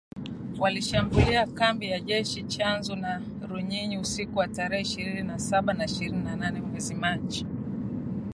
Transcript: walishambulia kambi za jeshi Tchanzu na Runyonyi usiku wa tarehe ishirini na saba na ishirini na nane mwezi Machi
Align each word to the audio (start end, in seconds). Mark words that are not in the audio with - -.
walishambulia 0.59 1.47
kambi 1.47 1.89
za 1.89 1.99
jeshi 1.99 2.43
Tchanzu 2.43 2.95
na 2.95 3.21
Runyonyi 3.49 3.97
usiku 3.97 4.39
wa 4.39 4.47
tarehe 4.47 4.81
ishirini 4.83 5.21
na 5.23 5.39
saba 5.39 5.73
na 5.73 5.85
ishirini 5.85 6.23
na 6.23 6.35
nane 6.35 6.61
mwezi 6.61 6.95
Machi 6.95 7.45